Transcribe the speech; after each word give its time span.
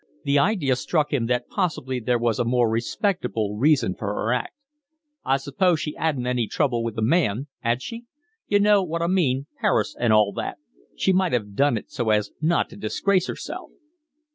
The 0.23 0.39
idea 0.39 0.75
struck 0.77 1.13
him 1.13 1.27
that 1.27 1.47
possibly 1.47 1.99
there 1.99 2.17
was 2.17 2.39
a 2.39 2.43
more 2.43 2.67
respectable 2.67 3.55
reason 3.57 3.93
for 3.93 4.07
her 4.07 4.33
act. 4.33 4.55
"I 5.23 5.37
suppose 5.37 5.79
she 5.79 5.95
'adn't 5.95 6.25
any 6.25 6.47
trouble 6.47 6.83
with 6.83 6.97
a 6.97 7.03
man, 7.03 7.49
'ad 7.63 7.83
she? 7.83 8.05
You 8.47 8.59
know 8.61 8.81
what 8.81 9.03
I 9.03 9.07
mean, 9.07 9.45
Paris 9.61 9.95
and 9.99 10.11
all 10.11 10.33
that. 10.37 10.57
She 10.95 11.13
might 11.13 11.35
'ave 11.35 11.51
done 11.53 11.77
it 11.77 11.91
so 11.91 12.09
as 12.09 12.31
not 12.41 12.67
to 12.71 12.75
disgrace 12.77 13.27
herself." 13.27 13.69